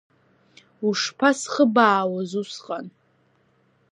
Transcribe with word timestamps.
Ушԥасхыбаауаз 0.87 2.31
усҟан… 2.41 2.85